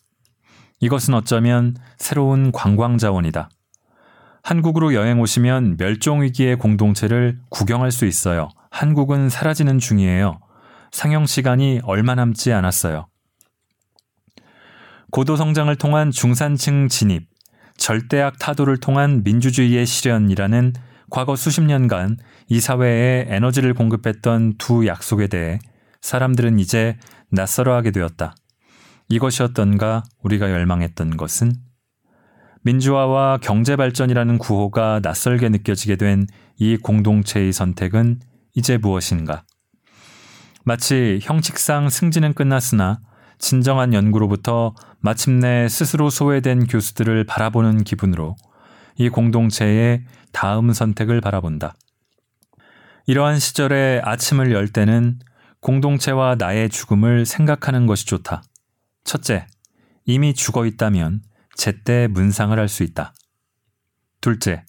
[0.81, 3.49] 이것은 어쩌면 새로운 관광 자원이다.
[4.43, 8.51] 한국으로 여행 오시면 멸종 위기의 공동체를 구경할 수 있어요.
[8.71, 10.39] 한국은 사라지는 중이에요.
[10.93, 13.07] 상영 시간이 얼마 남지 않았어요.
[15.11, 17.29] 고도 성장을 통한 중산층 진입,
[17.77, 20.75] 절대악 타도를 통한 민주주의의 실현이라는
[21.11, 22.19] 과거 수십 년간
[22.49, 25.59] 이 사회에 에너지를 공급했던 두 약속에 대해
[26.01, 26.99] 사람들은 이제
[27.31, 28.35] 낯설어하게 되었다.
[29.09, 31.53] 이것이었던가 우리가 열망했던 것은
[32.63, 36.27] 민주화와 경제 발전이라는 구호가 낯설게 느껴지게 된
[36.61, 38.21] 이 공동체의 선택은
[38.55, 39.45] 이제 무엇인가?
[40.65, 43.01] 마치 형식상 승진은 끝났으나
[43.39, 48.37] 진정한 연구로부터 마침내 스스로 소외된 교수들을 바라보는 기분으로
[48.97, 51.75] 이 공동체의 다음 선택을 바라본다.
[53.07, 55.19] 이러한 시절에 아침을 열 때는
[55.61, 58.43] 공동체와 나의 죽음을 생각하는 것이 좋다.
[59.05, 59.47] 첫째,
[60.05, 61.23] 이미 죽어 있다면
[61.55, 63.15] 제때 문상을 할 수 있다.
[64.21, 64.65] 둘째,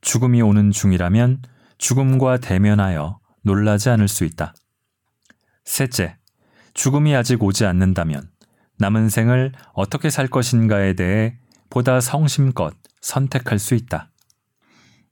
[0.00, 1.42] 죽음이 오는 중이라면
[1.78, 4.54] 죽음과 대면하여 놀라지 않을 수 있다.
[5.64, 6.16] 셋째,
[6.76, 8.28] 죽음이 아직 오지 않는다면
[8.76, 11.38] 남은 생을 어떻게 살 것인가에 대해
[11.70, 14.10] 보다 성심껏 선택할 수 있다.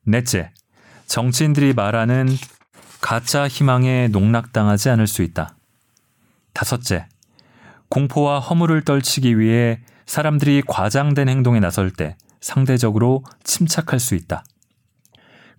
[0.05, 0.53] 넷째,
[1.07, 2.29] 정치인들이 말하는
[3.01, 5.57] 가짜 희망에 농락당하지 않을 수 있다.
[6.53, 7.09] 다섯째,
[7.89, 14.45] 공포와 허물을 떨치기 위해 사람들이 과장된 행동에 나설 때 상대적으로 침착할 수 있다.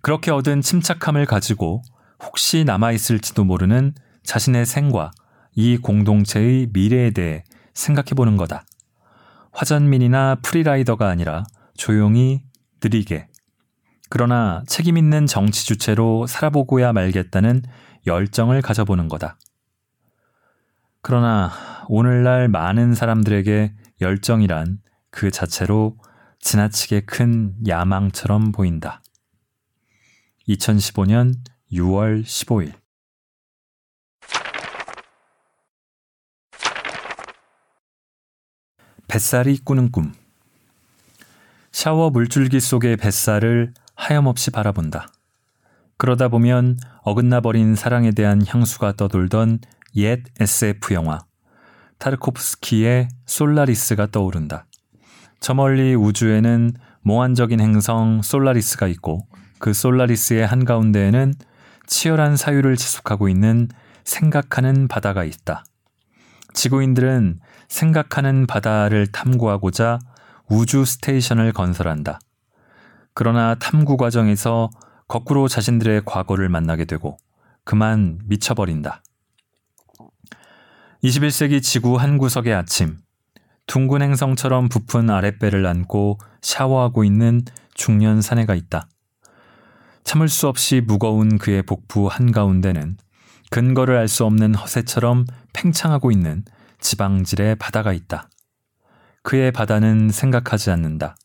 [0.02, 1.82] 그렇게 얻은 침착함을 가지고
[2.22, 5.10] 혹시 남아있을지도 모르는 자신의 생과
[5.56, 7.42] 이 공동체의 미래에 대해
[7.74, 8.64] 생각해 보는 거다.
[9.52, 11.44] 화전민이나 프리라이더가 아니라
[11.76, 12.44] 조용히
[12.82, 13.28] 느리게
[14.10, 17.62] 그러나 책임 있는 정치 주체로 살아보고야 말겠다는
[18.06, 19.38] 열정을 가져보는 거다.
[21.00, 21.50] 그러나
[21.88, 24.78] 오늘날 많은 사람들에게 열정이란
[25.10, 25.96] 그 자체로
[26.40, 29.02] 지나치게 큰 야망처럼 보인다.
[30.48, 31.34] 2015년
[31.72, 32.74] 6월 15일
[39.08, 40.12] 뱃살이 꾸는 꿈
[41.72, 45.08] 샤워 물줄기 속의 뱃살을 하염없이 바라본다.
[45.96, 49.60] 그러다 보면 어긋나 버린 사랑에 대한 향수가 떠돌던
[49.96, 51.20] 옛 SF 영화
[51.98, 54.66] 타르코프스키의 솔라리스가 떠오른다.
[55.40, 59.26] 저 멀리 우주에는 몽환적인 행성 솔라리스가 있고
[59.58, 61.34] 그 솔라리스의 한가운데에는
[61.86, 63.68] 치열한 사유를 지속하고 있는
[64.04, 65.64] 생각하는 바다가 있다.
[66.52, 69.98] 지구인들은 생각하는 바다를 탐구하고자
[70.48, 72.18] 우주 스테이션을 건설한다.
[73.14, 74.70] 그러나 탐구 과정에서
[75.08, 77.16] 거꾸로 자신들의 과거를 만나게 되고
[77.64, 79.02] 그만 미쳐버린다.
[81.02, 82.98] 21세기 지구 한 구석의 아침,
[83.66, 87.42] 둥근 행성처럼 부푼 아랫배를 안고 샤워하고 있는
[87.74, 88.88] 중년 사내가 있다.
[90.04, 92.96] 참을 수 없이 무거운 그의 복부 한가운데는
[93.50, 96.44] 근거를 알 수 없는 허세처럼 팽창하고 있는
[96.80, 98.28] 지방질의 바다가 있다.
[99.22, 101.16] 그의 바다는 생각하지 않는다.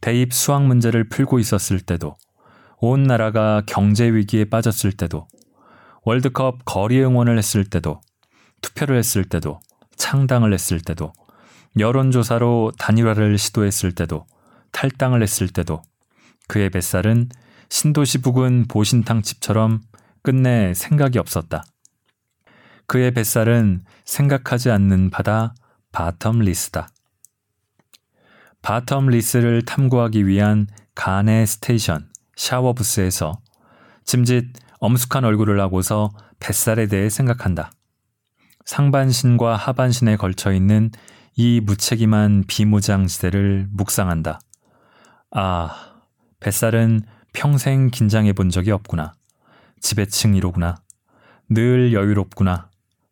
[0.00, 2.16] 대입 수학 문제를 풀고 있었을 때도,
[2.78, 5.26] 온 나라가 경제 위기에 빠졌을 때도,
[6.02, 8.00] 월드컵 거리 응원을 했을 때도,
[8.62, 9.60] 투표를 했을 때도,
[9.96, 11.12] 창당을 했을 때도,
[11.78, 14.26] 여론조사로 단일화를 시도했을 때도,
[14.72, 15.82] 탈당을 했을 때도,
[16.48, 17.28] 그의 뱃살은
[17.68, 19.80] 신도시 부근 보신탕 집처럼
[20.22, 21.64] 끝내 생각이 없었다.
[22.90, 25.54] 그의 뱃살은 생각하지 않는 바다
[25.92, 26.88] bottomless다.
[28.62, 33.38] bottomless를 탐구하기 위한 간이 station 샤워 부스에서
[34.04, 34.46] 짐짓
[34.80, 37.70] 엄숙한 얼굴을 하고서 뱃살에 대해 생각한다.
[38.64, 40.90] 상반신과 하반신에 걸쳐 있는
[41.36, 44.40] 이 무책임한 비무장지대를 묵상한다.
[45.30, 46.02] 아,
[46.40, 49.12] 뱃살은 평생 긴장해 본 적이 없구나.
[49.78, 50.74] 지배층이로구나.
[51.48, 52.69] 늘 여유롭구나.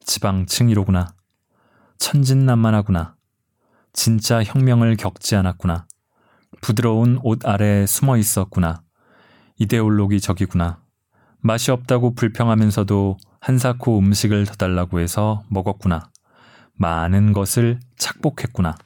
[0.08, 1.14] 지방층이로구나.
[1.98, 3.14] 천진난만하구나.
[3.92, 5.86] 진짜 혁명을 겪지 않았구나.
[6.62, 8.80] 부드러운 옷 아래에 숨어 있었구나.
[9.58, 10.80] 이데올로기 적이구나.
[11.40, 16.10] 맛이 없다고 불평하면서도 한사코 음식을 더 달라고 해서 먹었구나.
[16.72, 18.76] 많은 것을 착복했구나.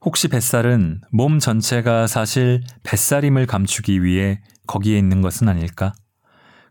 [0.00, 5.94] 혹시 뱃살은 몸 전체가 사실 뱃살임을 감추기 위해 거기에 있는 것은 아닐까?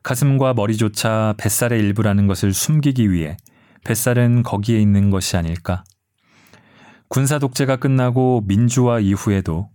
[0.03, 3.37] 가슴과 머리조차 뱃살의 일부라는 것을 숨기기 위해
[3.85, 5.83] 뱃살은 거기에 있는 것이 아닐까?
[7.07, 9.69] 군사 독재가 끝나고 민주화 이후에도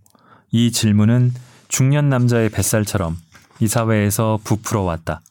[0.51, 1.33] 이 질문은
[1.67, 3.17] 중년 남자의 뱃살처럼
[3.59, 5.21] 이 사회에서 부풀어 왔다.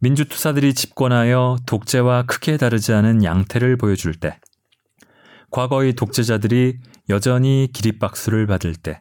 [0.00, 4.38] 민주투사들이 집권하여 독재와 크게 다르지 않은 양태를 보여줄 때,
[5.50, 9.00] 과거의 독재자들이 여전히 기립박수를 받을 때,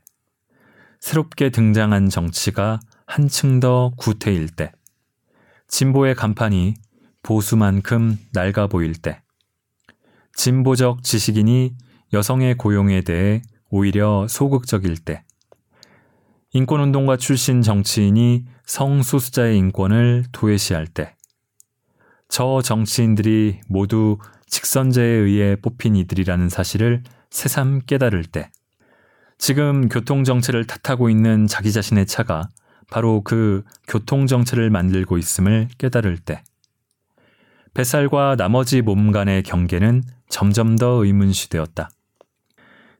[1.01, 4.71] 새롭게 등장한 정치가 한층 더 구태일 때,
[5.67, 6.73] 진보의 간판이
[7.23, 9.21] 보수만큼 낡아 보일 때,
[10.33, 11.75] 진보적 지식인이
[12.13, 15.23] 여성의 고용에 대해 오히려 소극적일 때,
[16.53, 21.15] 인권운동가 출신 정치인이 성소수자의 인권을 도외시할 때,
[22.27, 28.49] 저 정치인들이 모두 직선제에 의해 뽑힌 이들이라는 사실을 새삼 깨달을 때,
[29.37, 32.49] 지금 교통정체를 탓하고 있는 자기 자신의 차가
[32.89, 36.43] 바로 그 교통 정체를 만들고 있음을 깨달을 때,
[37.73, 41.89] 뱃살과 나머지 몸 간의 경계는 점점 더 의문시되었다.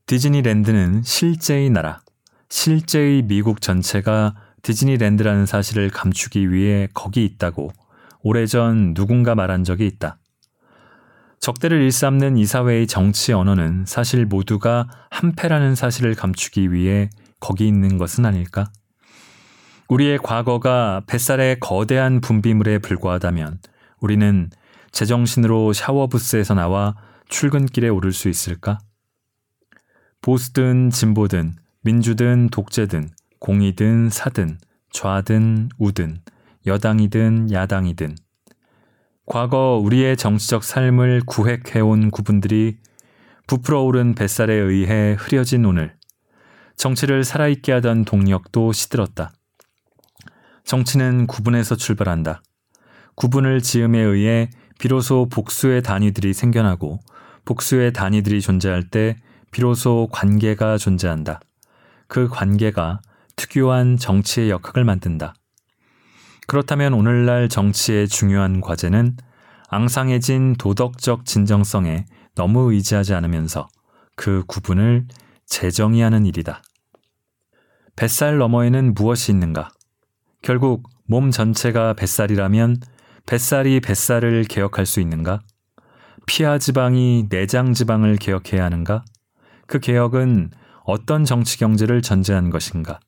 [0.06, 2.02] 디즈니랜드는 실제의 나라,
[2.50, 7.72] 실제의 미국 전체가 디즈니랜드라는 사실을 감추기 위해 거기 있다고
[8.22, 10.18] 오래전 누군가 말한 적이 있다.
[11.40, 18.26] 적대를 일삼는 이 사회의 정치 언어는 사실 모두가 한패라는 사실을 감추기 위해 거기 있는 것은
[18.26, 18.72] 아닐까?
[19.88, 23.60] 우리의 과거가 뱃살의 거대한 분비물에 불과하다면
[24.00, 24.50] 우리는
[24.92, 26.96] 제정신으로 샤워부스에서 나와
[27.30, 28.80] 출근길에 오를 수 있을까?
[30.22, 34.58] 보수든 진보든 민주든 독재든 공이든 사든
[34.92, 36.22] 좌든 우든
[36.66, 38.16] 여당이든 야당이든
[39.28, 42.78] 과거 우리의 정치적 삶을 구획해온 구분들이
[43.46, 45.94] 부풀어 오른 뱃살에 의해 흐려진 오늘
[46.76, 49.32] 정치를 살아있게 하던 동력도 시들었다.
[50.66, 52.42] 정치는 구분에서 출발한다.
[53.16, 54.50] 구분을 지음에 의해
[54.80, 57.00] 비로소 복수의 단위들이 생겨나고
[57.46, 59.16] 복수의 단위들이 존재할 때
[59.52, 61.40] 비로소 관계가 존재한다.
[62.08, 63.00] 그 관계가
[63.36, 65.36] 특유한 정치의 역학을 만든다.
[66.48, 69.18] 그렇다면 오늘날 정치의 중요한 과제는
[69.70, 73.68] 앙상해진 도덕적 진정성에 너무 의지하지 않으면서
[74.16, 75.08] 그 구분을
[75.46, 76.62] 재정의하는 일이다.
[77.96, 79.70] 뱃살 너머에는 무엇이 있는가?
[80.46, 82.78] 결국 몸 전체가 뱃살이라면
[83.26, 85.42] 뱃살이 뱃살을 개혁할 수 있는가?
[86.28, 89.04] 피하 지방이 내장 지방을 개혁해야 하는가?
[89.66, 90.52] 그 개혁은
[90.84, 93.00] 어떤 정치 경제를 전제한 것인가?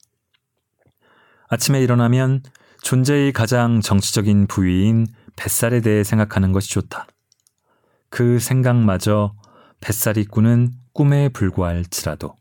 [1.48, 2.42] 아침에 일어나면
[2.82, 7.06] 존재의 가장 정치적인 부위인 뱃살에 대해 생각하는 것이 좋다.
[8.10, 9.36] 그 생각마저
[9.80, 12.36] 뱃살이 꾸는 꿈에 불과할지라도.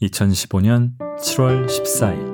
[0.00, 2.33] 2015년 7월 14일.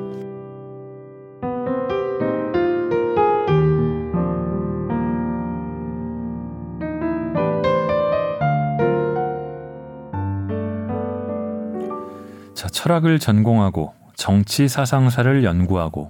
[12.80, 16.08] 철학을 전공하고 정치 사상사를 연구하고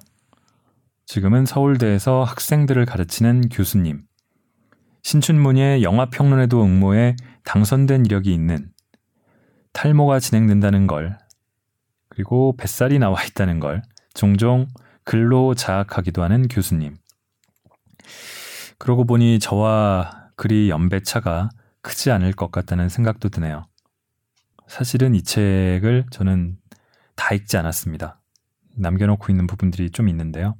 [1.04, 4.04] 지금은 서울대에서 학생들을 가르치는 교수님.
[5.02, 8.70] 신춘문예 영화평론에도 응모해 당선된 이력이 있는
[9.72, 11.18] 탈모가 진행된다는 걸
[12.08, 13.82] 그리고 뱃살이 나와 있다는 걸
[14.14, 14.68] 종종
[15.02, 16.98] 글로 자학하기도 하는 교수님.
[18.78, 21.48] 그러고 보니 저와 그리 연배차가
[21.82, 23.64] 크지 않을 것 같다는 생각도 드네요.
[24.68, 26.59] 사실은 이 책을 저는
[27.20, 28.18] 다 읽지 않았습니다.
[28.76, 30.56] 남겨놓고 있는 부분들이 좀 있는데요.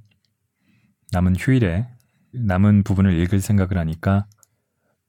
[1.11, 1.89] 남은 휴일에
[2.33, 4.27] 남은 부분을 읽을 생각을 하니까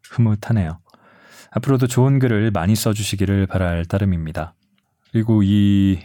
[0.10, 0.80] 흐뭇하네요.
[1.52, 4.56] 앞으로도 좋은 글을 많이 써주시기를 바랄 따름입니다.
[5.12, 6.00] 그리고 이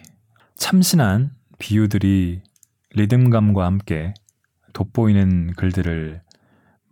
[0.57, 1.31] 참신한
[1.61, 2.43] 비유들이
[2.91, 4.15] 리듬감과 함께
[4.73, 6.23] 돋보이는 글들을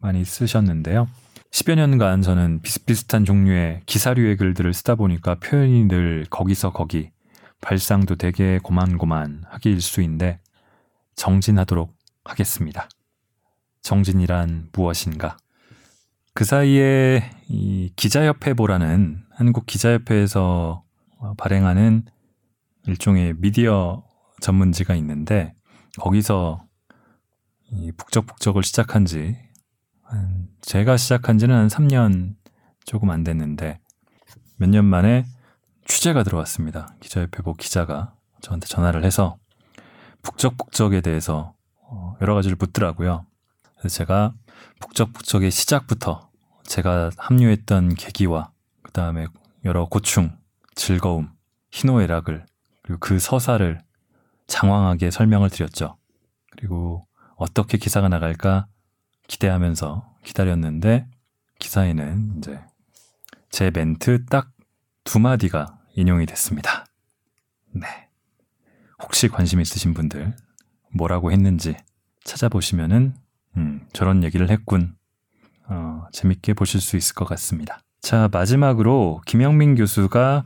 [0.01, 1.09] 많이 쓰셨는데요.
[1.51, 7.11] 10여 년간 저는 비슷비슷한 종류의 기사류의 글들을 쓰다 보니까 표현이 늘 거기서 거기,
[7.65, 10.39] 발상도 되게 고만고만하게 일수인데
[11.17, 12.89] 정진하도록 하겠습니다.
[13.81, 15.39] 정진이란 무엇인가?
[16.35, 20.85] 그 사이에 이 기자협회보라는 한국 기자협회에서
[21.39, 22.05] 발행하는
[22.87, 24.05] 일종의 미디어
[24.43, 25.55] 전문지가 있는데
[25.99, 26.65] 거기서
[27.71, 29.37] 이 북적북적을 시작한 지
[30.03, 32.35] 한, 제가 시작한 지는 한 3년
[32.85, 33.81] 조금 안 됐는데
[34.59, 35.25] 몇 년 만에
[35.85, 36.95] 취재가 들어왔습니다.
[37.01, 39.37] 기자협회보 기자가 저한테 전화를 해서
[40.23, 43.27] 북적북적에 대해서 어, 여러 가지를 묻더라고요.
[43.79, 44.35] 그래서 제가
[44.81, 46.31] 북적북적의 시작부터
[46.65, 48.51] 제가 합류했던 계기와
[48.83, 49.27] 그 다음에
[49.65, 50.37] 여러 고충,
[50.75, 51.31] 즐거움,
[51.71, 52.47] 희노애락을
[52.83, 53.81] 그리고 그 서사를
[54.47, 55.97] 장황하게 설명을 드렸죠.
[56.51, 58.67] 그리고 어떻게 기사가 나갈까
[59.27, 61.07] 기대하면서 기다렸는데
[61.59, 62.61] 기사에는 이제
[63.51, 64.54] 제 멘트 딱
[65.05, 66.87] 두 마디가 인용이 됐습니다.
[67.75, 67.87] 네.
[69.03, 70.35] 혹시 관심 있으신 분들
[70.95, 71.77] 뭐라고 했는지
[72.25, 73.15] 찾아보시면은
[73.57, 74.97] 음, 저런 얘기를 했군.
[75.67, 77.79] 어, 재밌게 보실 수 있을 것 같습니다.
[78.01, 80.45] 자, 마지막으로 김영민 교수가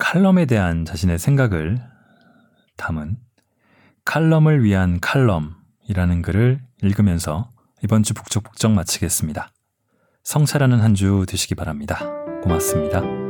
[0.00, 1.78] 칼럼에 대한 자신의 생각을
[2.76, 3.18] 담은
[4.04, 7.50] 칼럼을 위한 칼럼이라는 글을 읽으면서
[7.84, 9.52] 이번 주 북적북적 마치겠습니다.
[10.24, 12.00] 성찰하는 한 주 되시기 바랍니다.
[12.42, 13.25] 고맙습니다.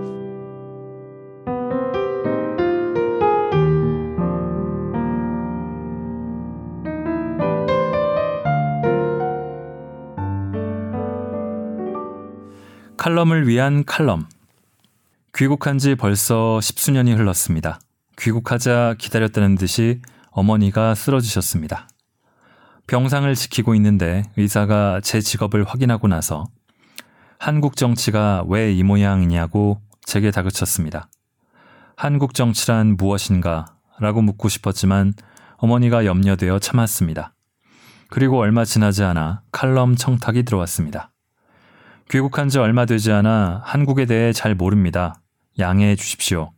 [13.07, 14.27] 칼럼을 위한 칼럼.
[15.33, 17.79] 귀국한 지 벌써 십수년이 흘렀습니다.
[18.19, 20.03] 귀국하자 기다렸다는 듯이
[20.33, 21.89] 어머니가 쓰러지셨습니다.
[22.89, 26.47] 병상을 지키고 있는데 의사가 제 직업을 확인하고 나서
[27.39, 31.09] 한국 정치가 왜 이 모양이냐고 제게 다그쳤습니다.
[31.97, 33.67] 한국 정치란 무엇인가?
[34.01, 35.15] 라고 묻고 싶었지만
[35.59, 37.35] 어머니가 염려되어 참았습니다.
[38.11, 41.13] 그리고 얼마 지나지 않아 칼럼 청탁이 들어왔습니다.
[42.11, 45.21] 귀국한 지 얼마 되지 않아 한국에 대해 잘 모릅니다.
[45.59, 46.53] 양해해 주십시오.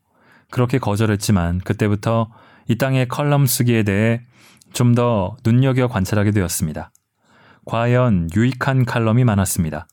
[0.50, 2.30] 그렇게 거절했지만 그때부터
[2.68, 4.22] 이 땅의 컬럼 쓰기에 대해
[4.72, 6.90] 좀 더 눈여겨 관찰하게 되었습니다.
[7.64, 9.86] 과연 유익한 칼럼이 많았습니다.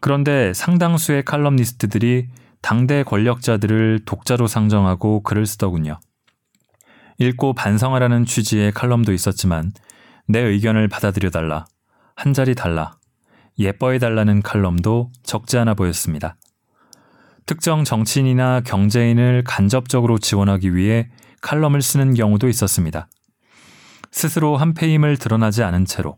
[0.00, 2.28] 그런데 상당수의 칼럼니스트들이
[2.62, 5.98] 당대 권력자들을 독자로 상정하고 글을 쓰더군요.
[7.18, 9.72] 읽고 반성하라는 취지의 칼럼도 있었지만
[10.26, 11.66] 내 의견을 받아들여달라,
[12.14, 12.92] 한 자리 달라,
[13.60, 16.36] 예뻐해달라는 칼럼도 적지 않아 보였습니다.
[17.46, 21.08] 특정 정치인이나 경제인을 간접적으로 지원하기 위해
[21.42, 23.08] 칼럼을 쓰는 경우도 있었습니다.
[24.10, 26.16] 스스로 한패임을 드러나지 않은 채로.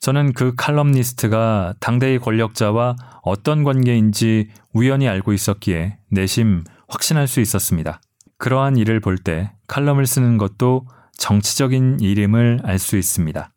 [0.00, 8.00] 저는 그 칼럼니스트가 당대의 권력자와 어떤 관계인지 우연히 알고 있었기에 내심 확신할 수 있었습니다.
[8.38, 10.86] 그러한 일을 볼 때 칼럼을 쓰는 것도
[11.16, 13.50] 정치적인 일임을 알 수 있습니다.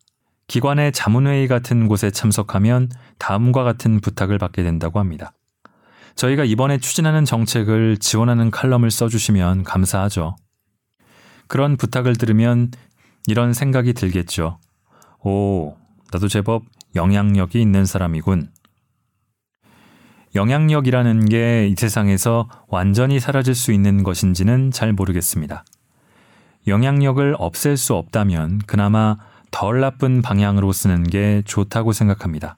[0.52, 2.90] 기관의 자문회의 같은 곳에 참석하면
[3.20, 5.32] 다음과 같은 부탁을 받게 된다고 합니다.
[6.16, 10.36] 저희가 이번에 추진하는 정책을 지원하는 칼럼을 써주시면 감사하죠.
[11.48, 12.70] 그런 부탁을 들으면
[13.28, 14.60] 이런 생각이 들겠죠.
[15.24, 15.78] 오,
[16.12, 16.64] 나도 제법
[16.96, 18.50] 영향력이 있는 사람이군.
[20.36, 25.64] 영향력이라는 게 이 세상에서 완전히 사라질 수 있는 것인지는 잘 모르겠습니다.
[26.68, 29.16] 영향력을 없앨 수 없다면 그나마
[29.52, 32.58] 덜 나쁜 방향으로 쓰는 게 좋다고 생각합니다.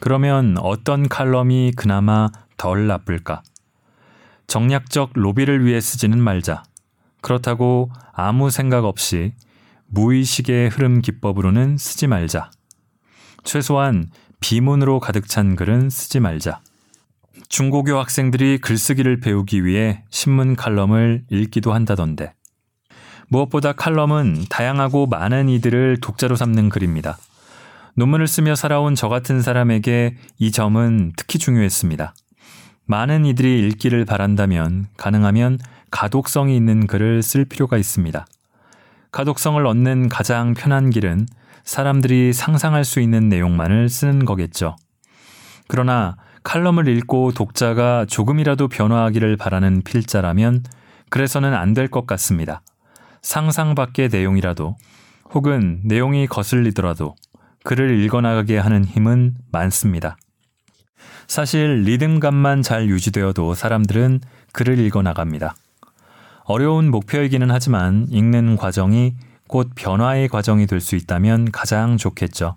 [0.00, 3.42] 그러면 어떤 칼럼이 그나마 덜 나쁠까?
[4.46, 6.64] 정략적 로비를 위해 쓰지는 말자.
[7.20, 9.34] 그렇다고 아무 생각 없이
[9.86, 12.50] 무의식의 흐름 기법으로는 쓰지 말자.
[13.44, 16.60] 최소한 비문으로 가득 찬 글은 쓰지 말자.
[17.48, 22.34] 중고교 학생들이 글쓰기를 배우기 위해 신문 칼럼을 읽기도 한다던데.
[23.30, 27.16] 무엇보다 칼럼은 다양하고 많은 이들을 독자로 삼는 글입니다.
[27.94, 32.12] 논문을 쓰며 살아온 저 같은 사람에게 이 점은 특히 중요했습니다.
[32.86, 35.58] 많은 이들이 읽기를 바란다면 가능하면
[35.92, 38.26] 가독성이 있는 글을 쓸 필요가 있습니다.
[39.12, 41.26] 가독성을 얻는 가장 편한 길은
[41.62, 44.76] 사람들이 상상할 수 있는 내용만을 쓰는 거겠죠.
[45.68, 50.64] 그러나 칼럼을 읽고 독자가 조금이라도 변화하기를 바라는 필자라면
[51.10, 52.62] 그래서는 안 될 것 같습니다.
[53.22, 54.76] 상상 밖의 내용이라도
[55.32, 57.14] 혹은 내용이 거슬리더라도
[57.64, 60.16] 글을 읽어나가게 하는 힘은 많습니다.
[61.28, 64.20] 사실 리듬감만 잘 유지되어도 사람들은
[64.52, 65.54] 글을 읽어나갑니다.
[66.44, 69.14] 어려운 목표이기는 하지만 읽는 과정이
[69.46, 72.54] 곧 변화의 과정이 될 수 있다면 가장 좋겠죠.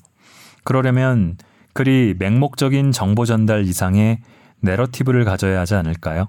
[0.64, 1.38] 그러려면
[1.74, 4.20] 글이 맹목적인 정보 전달 이상의
[4.62, 6.28] 내러티브를 가져야 하지 않을까요?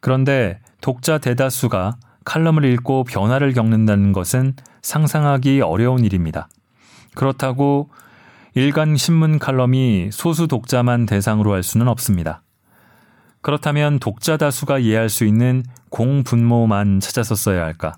[0.00, 1.96] 그런데 독자 대다수가
[2.30, 6.48] 칼럼을 읽고 변화를 겪는다는 것은 상상하기 어려운 일입니다.
[7.16, 7.90] 그렇다고
[8.54, 12.44] 일간 신문 칼럼이 소수 독자만 대상으로 할 수는 없습니다.
[13.40, 17.96] 그렇다면 독자 다수가 이해할 수 있는 공분모만 찾아서 써야 할까?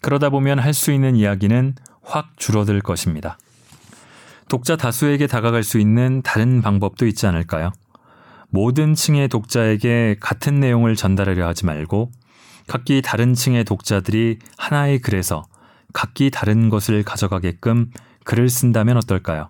[0.00, 3.36] 그러다 보면 할 수 있는 이야기는 확 줄어들 것입니다.
[4.48, 7.72] 독자 다수에게 다가갈 수 있는 다른 방법도 있지 않을까요?
[8.48, 12.12] 모든 층의 독자에게 같은 내용을 전달하려 하지 말고
[12.66, 15.44] 각기 다른 층의 독자들이 하나의 글에서
[15.92, 17.90] 각기 다른 것을 가져가게끔
[18.24, 19.48] 글을 쓴다면 어떨까요?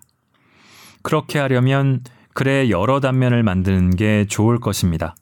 [1.01, 2.01] 그렇게 하려면
[2.33, 5.15] 글의 여러 단면을 만드는 게 좋을 것입니다.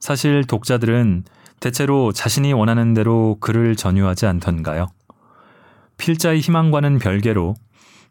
[0.00, 1.24] 사실 독자들은
[1.60, 4.86] 대체로 자신이 원하는 대로 글을 전유하지 않던가요?
[5.96, 7.54] 필자의 희망과는 별개로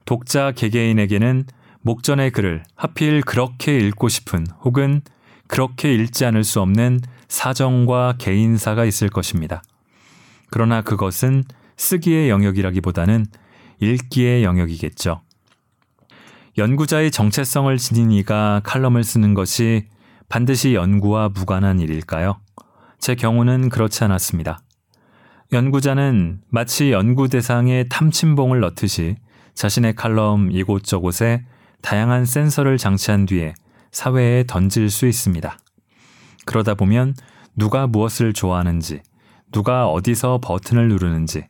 [0.05, 1.45] 독자 개개인에게는
[1.81, 5.01] 목전의 글을 하필 그렇게 읽고 싶은 혹은
[5.47, 9.61] 그렇게 읽지 않을 수 없는 사정과 개인사가 있을 것입니다.
[10.49, 11.43] 그러나 그것은
[11.75, 13.25] 쓰기의 영역이라기보다는
[13.79, 15.21] 읽기의 영역이겠죠.
[16.57, 19.87] 연구자의 정체성을 지닌 이가 칼럼을 쓰는 것이
[20.29, 22.39] 반드시 연구와 무관한 일일까요?
[22.99, 24.59] 제 경우는 그렇지 않았습니다.
[25.53, 29.15] 연구자는 마치 연구 대상에 탐침봉을 넣듯이
[29.53, 31.45] 자신의 칼럼 이곳저곳에
[31.81, 33.53] 다양한 센서를 장치한 뒤에
[33.91, 35.57] 사회에 던질 수 있습니다.
[36.47, 37.13] 그러다 보면
[37.55, 39.01] 누가 무엇을 좋아하는지,
[39.51, 41.45] 누가 어디서 버튼을 누르는지,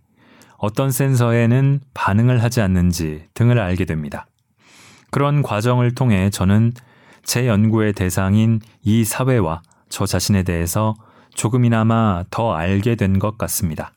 [0.58, 4.28] 어떤 센서에는 반응을 하지 않는지 등을 알게 됩니다.
[5.12, 6.74] 그런 과정을 통해 저는
[7.24, 10.95] 제 연구의 대상인 이 사회와 저 자신에 대해서
[11.36, 13.91] 조금이나마 더 알게 된 것 같습니다.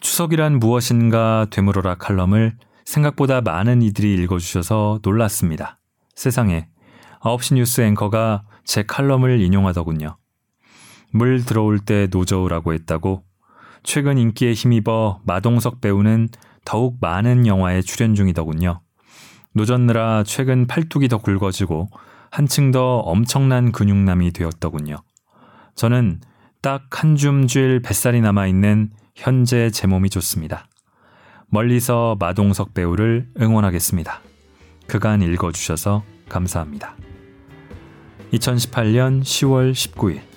[0.00, 5.78] 추석이란 무엇인가 되물어라 칼럼을 생각보다 많은 이들이 읽어주셔서 놀랐습니다.
[6.14, 6.68] 세상에
[7.20, 10.16] 9시 뉴스 앵커가 제 칼럼을 인용하더군요.
[11.10, 13.24] 물 들어올 때 노저우라고 했다고
[13.82, 16.28] 최근 인기에 힘입어 마동석 배우는
[16.64, 18.80] 더욱 많은 영화에 출연 중이더군요.
[19.54, 21.88] 노젓느라 최근 팔뚝이 더 굵어지고
[22.30, 24.98] 한층 더 엄청난 근육남이 되었더군요.
[25.74, 26.20] 저는
[26.62, 30.68] 딱 한 줌 줄 뱃살이 남아있는 현재 제 몸이 좋습니다.
[31.48, 34.20] 멀리서 마동석 배우를 응원하겠습니다.
[34.86, 36.94] 그간 읽어주셔서 감사합니다.
[38.32, 40.29] 2018년 10월 19일